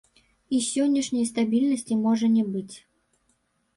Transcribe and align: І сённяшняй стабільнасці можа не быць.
І 0.59 0.61
сённяшняй 0.69 1.29
стабільнасці 1.31 1.99
можа 2.07 2.33
не 2.39 2.43
быць. 2.55 2.75